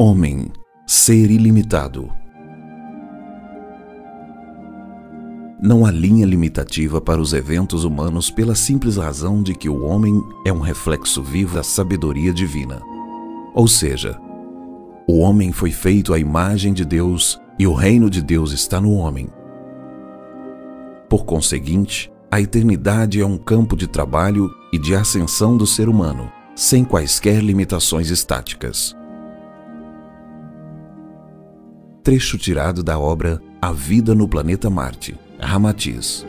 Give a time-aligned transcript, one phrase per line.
[0.00, 0.50] Homem,
[0.86, 2.10] ser ilimitado.
[5.62, 10.20] Não há linha limitativa para os eventos humanos pela simples razão de que o homem
[10.44, 12.82] é um reflexo vivo da sabedoria divina.
[13.54, 14.18] Ou seja,
[15.06, 18.92] o homem foi feito à imagem de Deus e o reino de Deus está no
[18.94, 19.28] homem.
[21.08, 26.32] Por conseguinte, a eternidade é um campo de trabalho e de ascensão do ser humano,
[26.56, 28.96] sem quaisquer limitações estáticas.
[32.02, 36.26] Trecho tirado da obra A Vida no Planeta Marte, Ramatiz.